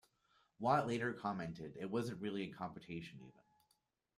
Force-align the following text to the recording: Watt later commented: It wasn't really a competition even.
Watt 0.57 0.87
later 0.87 1.13
commented: 1.13 1.77
It 1.79 1.91
wasn't 1.91 2.21
really 2.21 2.49
a 2.49 2.51
competition 2.55 3.19
even. 3.21 3.45